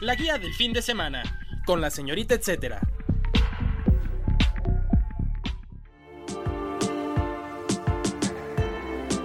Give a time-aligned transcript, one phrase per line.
[0.00, 1.22] La guía del fin de semana,
[1.66, 2.80] con la señorita etcétera.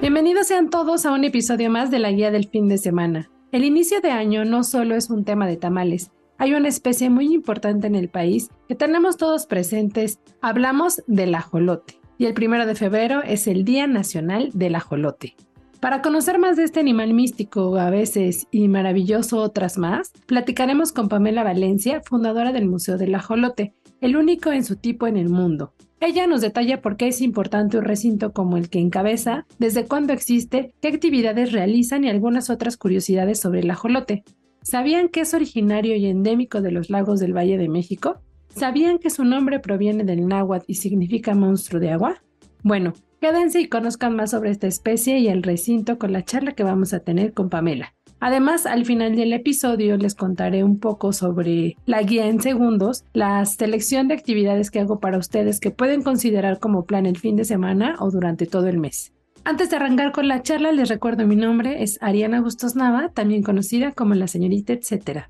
[0.01, 3.29] Bienvenidos sean todos a un episodio más de la guía del fin de semana.
[3.51, 7.31] El inicio de año no solo es un tema de tamales, hay una especie muy
[7.33, 10.19] importante en el país que tenemos todos presentes.
[10.41, 11.99] Hablamos del ajolote.
[12.17, 15.35] Y el primero de febrero es el Día Nacional del Ajolote.
[15.83, 21.09] Para conocer más de este animal místico a veces y maravilloso otras más, platicaremos con
[21.09, 25.73] Pamela Valencia, fundadora del Museo del Ajolote, el único en su tipo en el mundo.
[25.99, 30.13] Ella nos detalla por qué es importante un recinto como el que encabeza, desde cuándo
[30.13, 34.23] existe, qué actividades realizan y algunas otras curiosidades sobre el ajolote.
[34.61, 38.21] ¿Sabían que es originario y endémico de los lagos del Valle de México?
[38.55, 42.23] ¿Sabían que su nombre proviene del náhuatl y significa monstruo de agua?
[42.63, 42.93] Bueno,
[43.23, 46.93] quédense y conozcan más sobre esta especie y el recinto con la charla que vamos
[46.93, 47.93] a tener con Pamela.
[48.19, 53.45] Además, al final del episodio les contaré un poco sobre la guía en segundos, la
[53.45, 57.45] selección de actividades que hago para ustedes que pueden considerar como plan el fin de
[57.45, 59.13] semana o durante todo el mes.
[59.45, 63.41] Antes de arrancar con la charla, les recuerdo mi nombre es Ariana Bustos Nava, también
[63.41, 65.30] conocida como la señorita etcétera.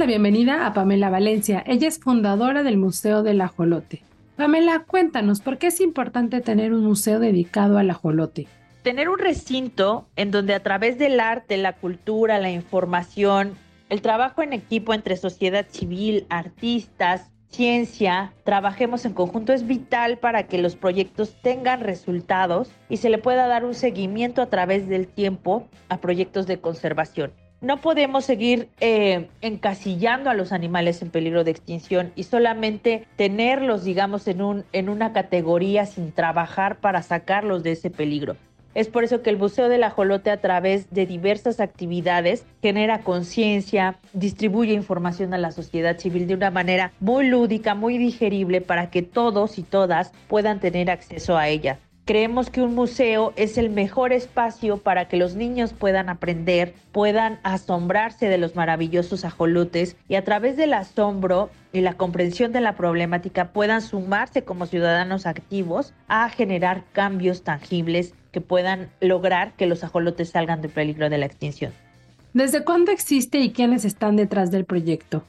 [0.00, 1.62] La bienvenida a Pamela Valencia.
[1.66, 4.02] Ella es fundadora del Museo del Ajolote.
[4.34, 8.48] Pamela, cuéntanos, ¿por qué es importante tener un museo dedicado al ajolote?
[8.82, 13.58] Tener un recinto en donde a través del arte, la cultura, la información
[13.90, 20.44] el trabajo en equipo entre sociedad civil, artistas, ciencia, trabajemos en conjunto es vital para
[20.44, 25.08] que los proyectos tengan resultados y se le pueda dar un seguimiento a través del
[25.08, 27.32] tiempo a proyectos de conservación.
[27.60, 33.84] No podemos seguir eh, encasillando a los animales en peligro de extinción y solamente tenerlos,
[33.84, 38.36] digamos, en, un, en una categoría sin trabajar para sacarlos de ese peligro.
[38.74, 43.98] Es por eso que el Museo del Ajolote a través de diversas actividades genera conciencia,
[44.14, 49.02] distribuye información a la sociedad civil de una manera muy lúdica, muy digerible para que
[49.02, 51.78] todos y todas puedan tener acceso a ella.
[52.10, 57.38] Creemos que un museo es el mejor espacio para que los niños puedan aprender, puedan
[57.44, 62.74] asombrarse de los maravillosos ajolotes y a través del asombro y la comprensión de la
[62.74, 69.84] problemática puedan sumarse como ciudadanos activos a generar cambios tangibles que puedan lograr que los
[69.84, 71.72] ajolotes salgan del peligro de la extinción.
[72.34, 75.22] ¿Desde cuándo existe y quiénes están detrás del proyecto?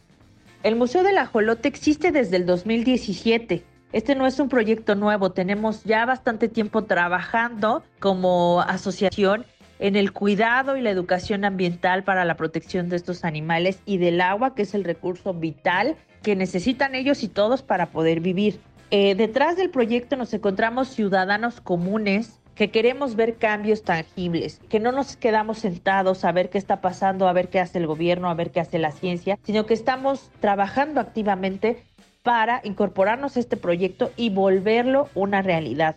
[0.64, 3.70] El Museo del Ajolote existe desde el 2017.
[3.94, 9.46] Este no es un proyecto nuevo, tenemos ya bastante tiempo trabajando como asociación
[9.80, 14.22] en el cuidado y la educación ambiental para la protección de estos animales y del
[14.22, 18.62] agua, que es el recurso vital que necesitan ellos y todos para poder vivir.
[18.92, 24.92] Eh, detrás del proyecto nos encontramos ciudadanos comunes que queremos ver cambios tangibles, que no
[24.92, 28.36] nos quedamos sentados a ver qué está pasando, a ver qué hace el gobierno, a
[28.36, 31.84] ver qué hace la ciencia, sino que estamos trabajando activamente
[32.24, 35.96] para incorporarnos a este proyecto y volverlo una realidad.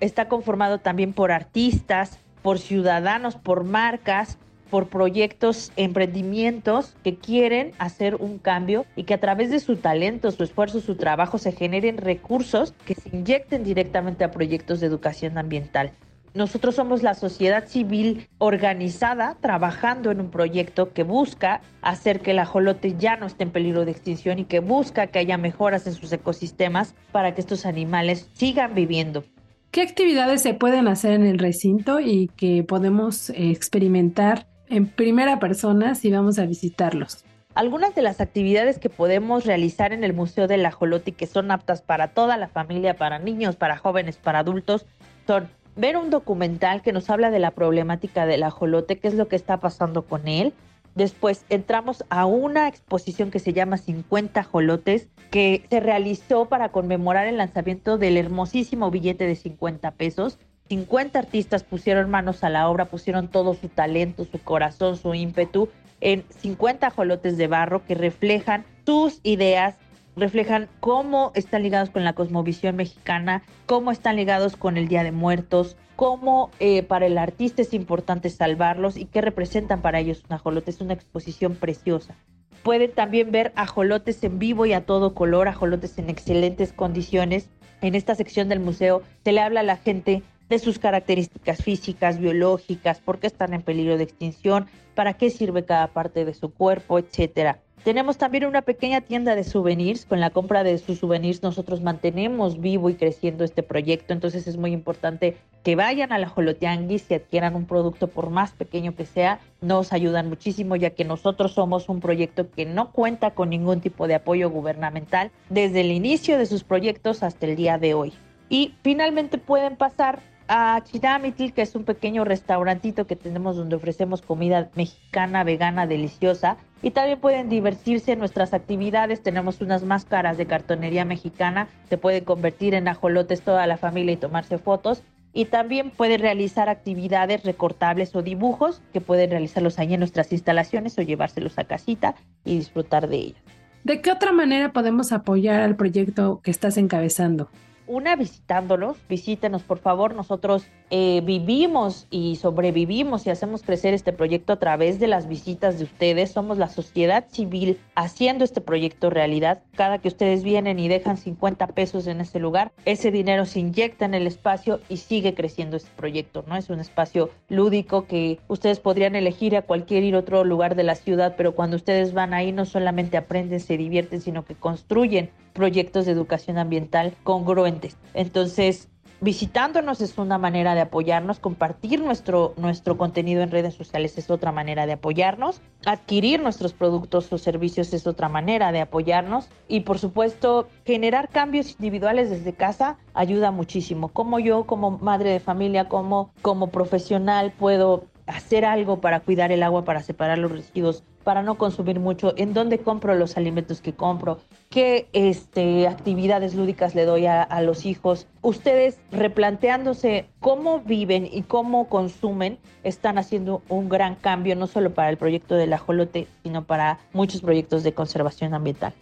[0.00, 4.38] Está conformado también por artistas, por ciudadanos, por marcas,
[4.70, 10.30] por proyectos, emprendimientos que quieren hacer un cambio y que a través de su talento,
[10.30, 15.38] su esfuerzo, su trabajo se generen recursos que se inyecten directamente a proyectos de educación
[15.38, 15.92] ambiental.
[16.34, 22.40] Nosotros somos la sociedad civil organizada trabajando en un proyecto que busca hacer que el
[22.40, 25.94] ajolote ya no esté en peligro de extinción y que busca que haya mejoras en
[25.94, 29.22] sus ecosistemas para que estos animales sigan viviendo.
[29.70, 35.38] ¿Qué actividades se pueden hacer en el recinto y que podemos eh, experimentar en primera
[35.38, 37.24] persona si vamos a visitarlos.
[37.54, 41.52] Algunas de las actividades que podemos realizar en el Museo del Ajolote y que son
[41.52, 44.86] aptas para toda la familia, para niños, para jóvenes, para adultos,
[45.26, 49.28] son ver un documental que nos habla de la problemática del ajolote, qué es lo
[49.28, 50.52] que está pasando con él.
[50.94, 57.26] Después entramos a una exposición que se llama 50 ajolotes, que se realizó para conmemorar
[57.26, 60.38] el lanzamiento del hermosísimo billete de 50 pesos
[60.68, 65.68] 50 artistas pusieron manos a la obra, pusieron todo su talento, su corazón, su ímpetu
[66.00, 69.76] en 50 ajolotes de barro que reflejan sus ideas
[70.16, 75.12] reflejan cómo están ligados con la cosmovisión mexicana, cómo están ligados con el Día de
[75.12, 80.34] Muertos, cómo eh, para el artista es importante salvarlos y qué representan para ellos un
[80.34, 80.70] ajolote.
[80.70, 82.14] Es una exposición preciosa.
[82.62, 87.50] Pueden también ver ajolotes en vivo y a todo color, ajolotes en excelentes condiciones.
[87.82, 92.18] En esta sección del museo se le habla a la gente de sus características físicas,
[92.18, 96.52] biológicas, por qué están en peligro de extinción, para qué sirve cada parte de su
[96.52, 97.63] cuerpo, etcétera.
[97.84, 100.06] Tenemos también una pequeña tienda de souvenirs.
[100.06, 104.14] Con la compra de sus souvenirs nosotros mantenemos vivo y creciendo este proyecto.
[104.14, 108.52] Entonces es muy importante que vayan a la Jolotianguis y adquieran un producto por más
[108.52, 109.38] pequeño que sea.
[109.60, 114.08] Nos ayudan muchísimo ya que nosotros somos un proyecto que no cuenta con ningún tipo
[114.08, 118.14] de apoyo gubernamental desde el inicio de sus proyectos hasta el día de hoy.
[118.48, 124.22] Y finalmente pueden pasar a Chinamitl, que es un pequeño restaurantito que tenemos donde ofrecemos
[124.22, 126.56] comida mexicana, vegana, deliciosa.
[126.84, 129.22] Y también pueden divertirse en nuestras actividades.
[129.22, 131.66] Tenemos unas máscaras de cartonería mexicana.
[131.88, 135.02] Se pueden convertir en ajolotes toda la familia y tomarse fotos.
[135.32, 140.98] Y también pueden realizar actividades recortables o dibujos que pueden realizarlos ahí en nuestras instalaciones
[140.98, 143.42] o llevárselos a casita y disfrutar de ellos.
[143.82, 147.48] ¿De qué otra manera podemos apoyar al proyecto que estás encabezando?
[147.86, 154.52] Una visitándolos, visítenos por favor, nosotros eh, vivimos y sobrevivimos y hacemos crecer este proyecto
[154.52, 159.62] a través de las visitas de ustedes, somos la sociedad civil haciendo este proyecto realidad,
[159.74, 164.04] cada que ustedes vienen y dejan 50 pesos en ese lugar, ese dinero se inyecta
[164.04, 166.56] en el espacio y sigue creciendo este proyecto, ¿no?
[166.56, 171.34] Es un espacio lúdico que ustedes podrían elegir a cualquier otro lugar de la ciudad,
[171.36, 176.12] pero cuando ustedes van ahí no solamente aprenden, se divierten, sino que construyen proyectos de
[176.12, 177.96] educación ambiental congruentes.
[178.12, 178.88] Entonces,
[179.20, 184.52] visitándonos es una manera de apoyarnos, compartir nuestro, nuestro contenido en redes sociales es otra
[184.52, 189.98] manera de apoyarnos, adquirir nuestros productos o servicios es otra manera de apoyarnos y por
[189.98, 194.08] supuesto generar cambios individuales desde casa ayuda muchísimo.
[194.08, 199.62] Como yo, como madre de familia, como, como profesional puedo hacer algo para cuidar el
[199.62, 203.94] agua, para separar los residuos, para no consumir mucho, en dónde compro los alimentos que
[203.94, 204.40] compro,
[204.70, 208.26] qué este, actividades lúdicas le doy a, los hijos.
[208.42, 215.08] Ustedes replanteándose cómo viven y cómo consumen, están haciendo un gran cambio, no solo para
[215.08, 218.92] el proyecto del ajolote, sino para muchos proyectos de conservación ambiental.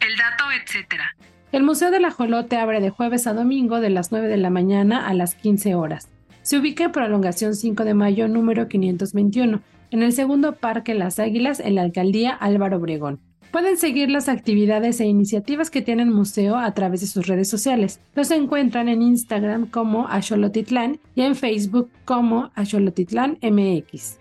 [0.00, 1.16] El dato, etcétera.
[1.52, 5.08] El Museo del Ajolote abre de jueves a domingo de las 9 de la mañana
[5.08, 6.08] a las 15 horas.
[6.42, 9.60] Se ubica en prolongación 5 de mayo número 521,
[9.96, 13.20] en el segundo Parque Las Águilas, en la alcaldía Álvaro Obregón.
[13.50, 17.48] Pueden seguir las actividades e iniciativas que tiene el museo a través de sus redes
[17.48, 17.98] sociales.
[18.14, 24.18] Los encuentran en Instagram como Axolotitlán y en Facebook como Axolotitlán MX.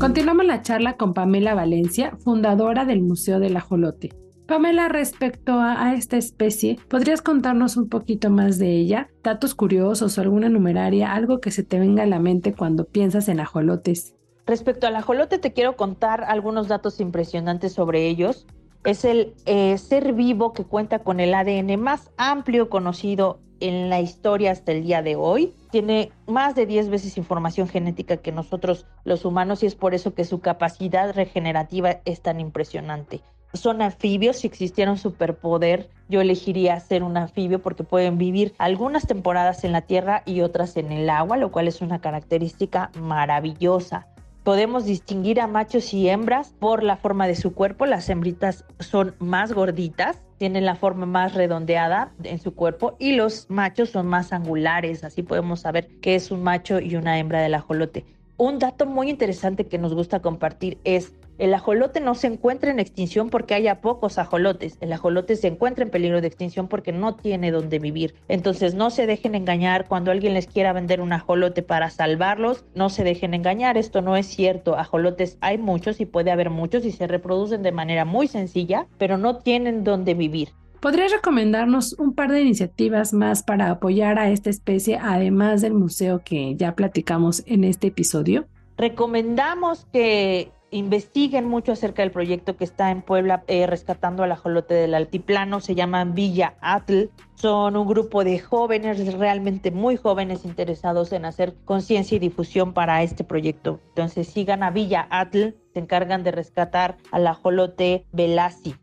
[0.00, 4.27] Continuamos la charla con Pamela Valencia, fundadora del Museo del Ajolote.
[4.48, 9.10] Pamela, respecto a, esta especie, ¿podrías contarnos un poquito más de ella?
[9.22, 13.28] Datos curiosos o alguna numeraria, algo que se te venga a la mente cuando piensas
[13.28, 14.14] en ajolotes.
[14.46, 18.46] Respecto al ajolote, te quiero contar algunos datos impresionantes sobre ellos.
[18.84, 24.00] Es el eh, ser vivo que cuenta con el ADN más amplio conocido en la
[24.00, 25.52] historia hasta el día de hoy.
[25.70, 30.14] Tiene más de 10 veces información genética que nosotros los humanos y es por eso
[30.14, 33.20] que su capacidad regenerativa es tan impresionante
[33.52, 34.38] son anfibios.
[34.38, 39.72] Si existiera un superpoder, yo elegiría ser un anfibio porque pueden vivir algunas temporadas en
[39.72, 44.06] la tierra y otras en el agua, lo cual es una característica maravillosa.
[44.44, 47.84] Podemos distinguir a machos y hembras por la forma de su cuerpo.
[47.84, 53.50] Las hembritas son más gorditas, tienen la forma más redondeada en su cuerpo y los
[53.50, 55.04] machos son más angulares.
[55.04, 58.06] Así podemos saber qué es un macho y una hembra del ajolote.
[58.38, 62.80] Un dato muy interesante que nos gusta compartir es el ajolote no se encuentra en
[62.80, 64.76] extinción porque haya pocos ajolotes.
[64.80, 68.14] El ajolote se encuentra en peligro de extinción porque no tiene donde vivir.
[68.26, 72.64] Entonces no se dejen engañar cuando alguien les quiera vender un ajolote para salvarlos.
[72.74, 73.76] No se dejen engañar.
[73.78, 74.76] Esto no es cierto.
[74.76, 79.16] Ajolotes hay muchos y puede haber muchos y se reproducen de manera muy sencilla, pero
[79.16, 80.50] no tienen donde vivir.
[80.80, 86.22] ¿Podrías recomendarnos un par de iniciativas más para apoyar a esta especie, además del museo
[86.24, 88.46] que ya platicamos en este episodio?
[88.76, 94.74] Recomendamos que investiguen mucho acerca del proyecto que está en Puebla eh, rescatando al ajolote
[94.74, 97.10] del altiplano, se llaman Villa Atl.
[97.34, 103.02] Son un grupo de jóvenes, realmente muy jóvenes, interesados en hacer conciencia y difusión para
[103.02, 103.80] este proyecto.
[103.90, 108.74] Entonces sigan a Villa Atl, se encargan de rescatar al ajolote Velasi.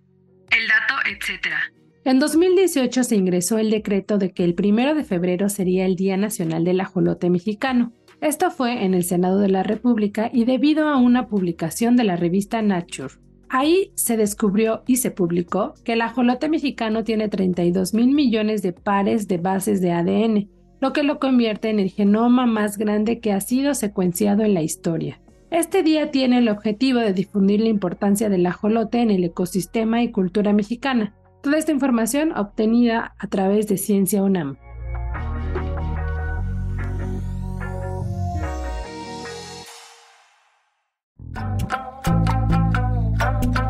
[0.52, 1.60] El dato, etcétera.
[2.06, 6.18] En 2018 se ingresó el decreto de que el primero de febrero sería el Día
[6.18, 7.94] Nacional del Ajolote Mexicano.
[8.22, 12.16] Esto fue en el Senado de la República y debido a una publicación de la
[12.16, 13.16] revista Nature.
[13.50, 18.74] Ahí se descubrió y se publicó que el ajolote mexicano tiene 32 mil millones de
[18.74, 20.50] pares de bases de ADN,
[20.82, 24.62] lo que lo convierte en el genoma más grande que ha sido secuenciado en la
[24.62, 25.20] historia.
[25.52, 30.12] Este día tiene el objetivo de difundir la importancia del ajolote en el ecosistema y
[30.12, 31.14] cultura mexicana.
[31.42, 34.58] Toda esta información obtenida a través de Ciencia UNAM.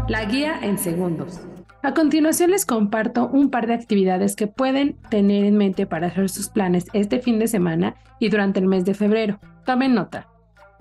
[0.08, 1.42] La guía en segundos.
[1.82, 6.30] A continuación les comparto un par de actividades que pueden tener en mente para hacer
[6.30, 9.40] sus planes este fin de semana y durante el mes de febrero.
[9.66, 10.28] Tomen nota.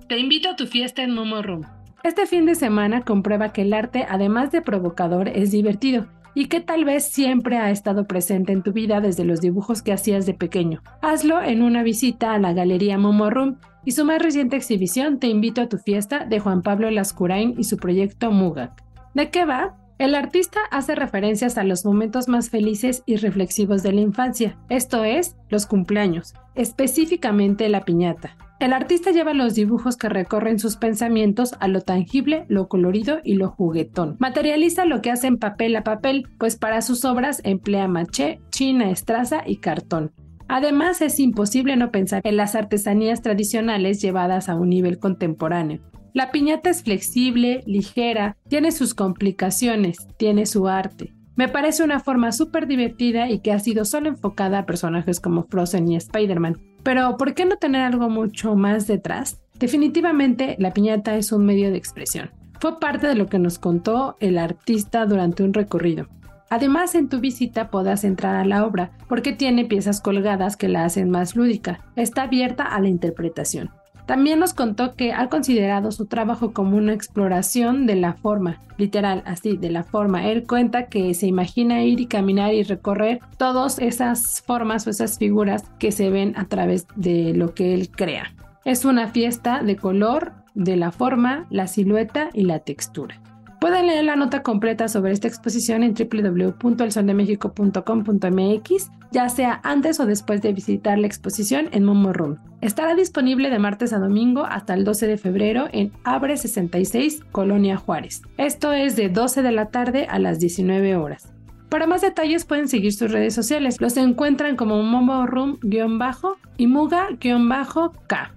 [0.07, 1.63] Te invito a tu fiesta en Momo Room.
[2.03, 6.05] Este fin de semana comprueba que el arte, además de provocador, es divertido
[6.35, 9.91] y que tal vez siempre ha estado presente en tu vida desde los dibujos que
[9.91, 10.83] hacías de pequeño.
[11.01, 15.27] Hazlo en una visita a la Galería Momo Room y su más reciente exhibición Te
[15.27, 18.84] invito a tu fiesta de Juan Pablo Lascurain y su proyecto Mugak.
[19.15, 19.77] ¿De qué va?
[19.97, 25.05] El artista hace referencias a los momentos más felices y reflexivos de la infancia, esto
[25.05, 28.35] es, los cumpleaños, específicamente la piñata.
[28.59, 33.35] El artista lleva los dibujos que recorren sus pensamientos a lo tangible, lo colorido y
[33.35, 34.17] lo juguetón.
[34.19, 38.89] Materializa lo que hace en papel a papel, pues para sus obras emplea maché, china,
[38.89, 40.11] estraza y cartón.
[40.49, 45.79] Además, es imposible no pensar en las artesanías tradicionales llevadas a un nivel contemporáneo.
[46.15, 51.13] La piñata es flexible, ligera, tiene sus complicaciones, tiene su arte.
[51.35, 55.43] Me parece una forma súper divertida y que ha sido solo enfocada a personajes como
[55.43, 56.55] Frozen y Spider-Man.
[56.83, 59.41] Pero, ¿por qué no tener algo mucho más detrás?
[59.59, 62.31] Definitivamente, la piñata es un medio de expresión.
[62.61, 66.07] Fue parte de lo que nos contó el artista durante un recorrido.
[66.49, 70.85] Además, en tu visita podrás entrar a la obra porque tiene piezas colgadas que la
[70.85, 71.81] hacen más lúdica.
[71.97, 73.71] Está abierta a la interpretación.
[74.05, 79.23] También nos contó que ha considerado su trabajo como una exploración de la forma, literal,
[79.25, 80.27] así, de la forma.
[80.27, 85.17] Él cuenta que se imagina ir y caminar y recorrer todas esas formas o esas
[85.17, 88.33] figuras que se ven a través de lo que él crea.
[88.63, 93.21] Es una fiesta de color, de la forma, la silueta y la textura.
[93.65, 100.43] Pueden leer la nota completa sobre esta exposición en www.elsoldemexico.com.mx, ya sea antes o después
[100.43, 102.37] de visitar la exposición en Momo Room.
[102.61, 107.77] Estará disponible de martes a domingo hasta el 12 de febrero en Abre 66, Colonia
[107.77, 108.21] Juárez.
[108.37, 111.33] Esto es de 12 de la tarde a las 19 horas.
[111.67, 113.81] Para más detalles pueden seguir sus redes sociales.
[113.81, 118.31] Los encuentran como Momo Room-bajo y Muga-K.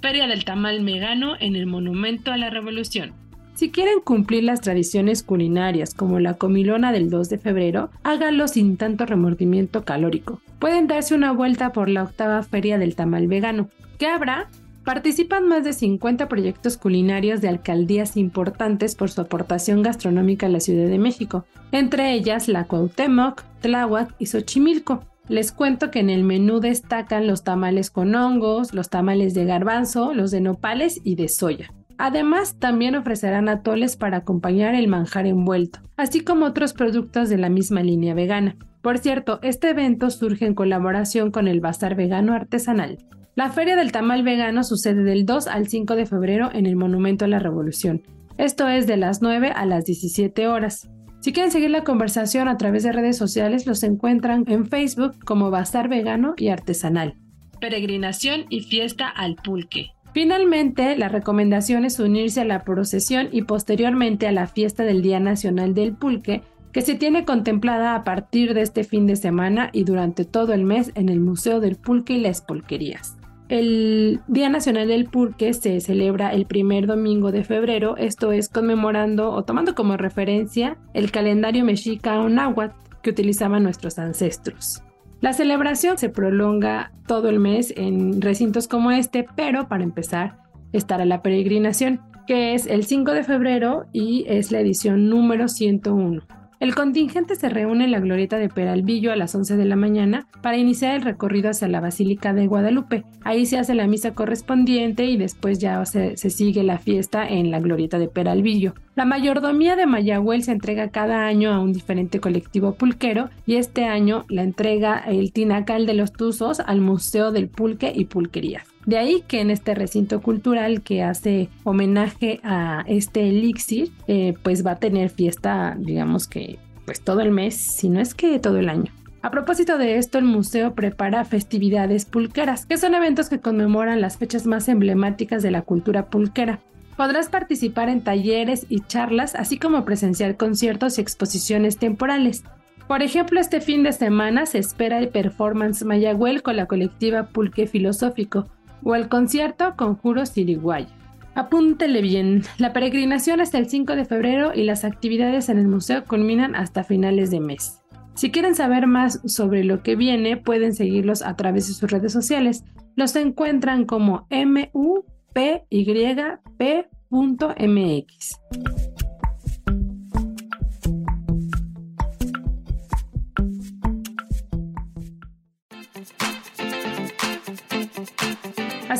[0.00, 3.21] Feria del Tamal Megano en el Monumento a la Revolución.
[3.54, 8.76] Si quieren cumplir las tradiciones culinarias como la comilona del 2 de febrero, háganlo sin
[8.76, 10.40] tanto remordimiento calórico.
[10.58, 13.68] Pueden darse una vuelta por la octava feria del tamal vegano.
[13.98, 14.48] ¿Qué habrá?
[14.84, 20.58] Participan más de 50 proyectos culinarios de alcaldías importantes por su aportación gastronómica a la
[20.58, 25.04] Ciudad de México, entre ellas la Cuauhtémoc, Tláhuac y Xochimilco.
[25.28, 30.14] Les cuento que en el menú destacan los tamales con hongos, los tamales de garbanzo,
[30.14, 31.72] los de nopales y de soya.
[31.98, 37.48] Además, también ofrecerán atoles para acompañar el manjar envuelto, así como otros productos de la
[37.48, 38.56] misma línea vegana.
[38.82, 42.98] Por cierto, este evento surge en colaboración con el Bazar Vegano Artesanal.
[43.36, 47.24] La Feria del Tamal Vegano sucede del 2 al 5 de febrero en el Monumento
[47.24, 48.02] a la Revolución.
[48.38, 50.90] Esto es de las 9 a las 17 horas.
[51.20, 55.50] Si quieren seguir la conversación a través de redes sociales, los encuentran en Facebook como
[55.50, 57.14] Bazar Vegano y Artesanal.
[57.60, 59.92] Peregrinación y fiesta al pulque.
[60.12, 65.20] Finalmente, la recomendación es unirse a la procesión y posteriormente a la fiesta del Día
[65.20, 66.42] Nacional del Pulque,
[66.72, 70.64] que se tiene contemplada a partir de este fin de semana y durante todo el
[70.64, 73.16] mes en el Museo del Pulque y las Pulquerías.
[73.48, 79.30] El Día Nacional del Pulque se celebra el primer domingo de febrero, esto es conmemorando
[79.30, 84.82] o tomando como referencia el calendario mexica o náhuatl que utilizaban nuestros ancestros.
[85.22, 90.38] La celebración se prolonga todo el mes en recintos como este, pero para empezar
[90.72, 96.22] estará la peregrinación, que es el 5 de febrero y es la edición número 101.
[96.62, 100.28] El contingente se reúne en la glorieta de Peralvillo a las 11 de la mañana
[100.42, 103.02] para iniciar el recorrido hacia la Basílica de Guadalupe.
[103.24, 107.58] Ahí se hace la misa correspondiente y después ya se, sigue la fiesta en la
[107.58, 108.74] glorieta de Peralvillo.
[108.94, 113.86] La mayordomía de Mayagüel se entrega cada año a un diferente colectivo pulquero y este
[113.86, 118.71] año la entrega el Tinacal de los Tuzos al Museo del Pulque y Pulquerías.
[118.86, 124.66] De ahí que en este recinto cultural que hace homenaje a este elixir, eh, pues
[124.66, 128.58] va a tener fiesta, digamos que, pues todo el mes, si no es que todo
[128.58, 128.92] el año.
[129.22, 134.16] A propósito de esto, el museo prepara festividades pulqueras, que son eventos que conmemoran las
[134.16, 136.58] fechas más emblemáticas de la cultura pulquera.
[136.96, 142.42] Podrás participar en talleres y charlas, así como presenciar conciertos y exposiciones temporales.
[142.88, 147.68] Por ejemplo, este fin de semana se espera el performance Mayagüel con la colectiva Pulque
[147.68, 148.48] Filosófico
[148.84, 150.86] o el concierto Conjuro Siriguay.
[151.34, 156.04] Apúntele bien, la peregrinación hasta el 5 de febrero y las actividades en el museo
[156.04, 157.82] culminan hasta finales de mes.
[158.14, 162.12] Si quieren saber más sobre lo que viene, pueden seguirlos a través de sus redes
[162.12, 162.64] sociales.
[162.94, 165.42] Los encuentran como mupyp.mx.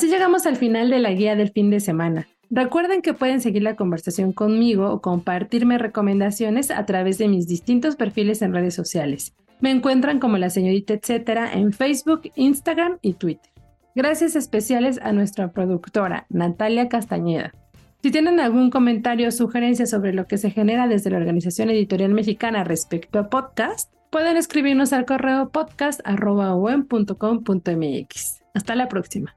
[0.03, 2.27] Así llegamos al final de la guía del fin de semana.
[2.51, 7.95] Recuerden que pueden seguir la conversación conmigo o compartirme recomendaciones a través de mis distintos
[7.95, 9.37] perfiles en redes sociales.
[9.61, 13.53] Me encuentran como la señorita etcétera en Facebook, Instagram y Twitter.
[13.95, 17.55] Gracias especiales a nuestra productora, Natalia Castañeda.
[18.03, 22.13] Si tienen algún comentario o sugerencia sobre lo que se genera desde la Organización Editorial
[22.13, 28.43] Mexicana respecto a podcast, pueden escribirnos al correo podcast.com.mx.
[28.53, 29.37] Hasta la próxima.